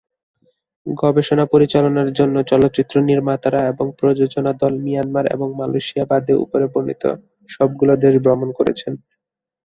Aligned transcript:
গবেষণা 0.87 1.45
পরিচালনার 1.53 2.09
জন্য, 2.13 2.35
চলচ্চিত্র 2.51 2.95
নির্মাতারা 3.09 3.61
এবং 3.71 3.85
প্রযোজনা 3.99 4.51
দল 4.61 4.73
মিয়ানমার 4.85 5.25
এবং 5.35 5.47
মালয়েশিয়া 5.59 6.05
বাদে 6.11 6.33
উপরে 6.43 6.65
বর্ণিত 6.73 7.03
সবগুলো 7.49 7.93
দেশ 8.03 8.13
ভ্রমণ 8.23 8.49
করেছেন। 8.59 8.93